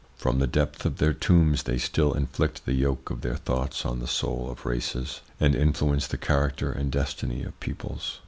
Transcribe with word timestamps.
From 0.17 0.39
the 0.39 0.47
depth 0.47 0.83
of 0.83 0.97
their 0.97 1.13
tombs 1.13 1.61
they 1.61 1.77
still 1.77 2.13
inflict 2.13 2.65
the 2.65 2.73
yoke 2.73 3.11
of 3.11 3.21
their 3.21 3.35
thoughts 3.35 3.85
on 3.85 3.99
the 3.99 4.07
soul 4.07 4.49
of 4.49 4.65
races, 4.65 5.21
and 5.39 5.53
influence 5.53 6.07
the 6.07 6.17
character 6.17 6.71
and 6.71 6.91
destiny 6.91 7.43
of 7.43 7.59
peoples. 7.59 8.17